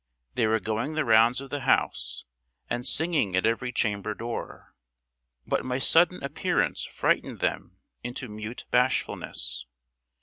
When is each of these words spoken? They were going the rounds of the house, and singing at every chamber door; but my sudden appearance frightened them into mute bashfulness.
They 0.33 0.47
were 0.47 0.59
going 0.59 0.95
the 0.95 1.05
rounds 1.05 1.41
of 1.41 1.51
the 1.51 1.59
house, 1.59 2.25
and 2.67 2.87
singing 2.87 3.35
at 3.35 3.45
every 3.45 3.71
chamber 3.71 4.15
door; 4.15 4.73
but 5.45 5.63
my 5.63 5.77
sudden 5.77 6.23
appearance 6.23 6.83
frightened 6.83 7.39
them 7.39 7.77
into 8.03 8.27
mute 8.27 8.65
bashfulness. 8.71 9.67